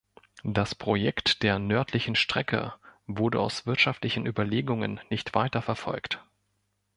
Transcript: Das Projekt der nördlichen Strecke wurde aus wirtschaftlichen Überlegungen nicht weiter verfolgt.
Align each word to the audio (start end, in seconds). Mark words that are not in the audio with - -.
Das 0.43 0.73
Projekt 0.73 1.43
der 1.43 1.59
nördlichen 1.59 2.15
Strecke 2.15 2.73
wurde 3.05 3.39
aus 3.39 3.67
wirtschaftlichen 3.67 4.25
Überlegungen 4.25 4.99
nicht 5.11 5.35
weiter 5.35 5.61
verfolgt. 5.61 6.23